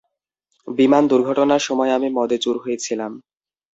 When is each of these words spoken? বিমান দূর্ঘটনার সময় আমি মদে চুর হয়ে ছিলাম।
বিমান 0.67 1.03
দূর্ঘটনার 1.07 1.61
সময় 1.61 1.91
আমি 1.91 2.07
মদে 2.09 2.37
চুর 2.37 2.55
হয়ে 2.63 2.77
ছিলাম। 2.77 3.11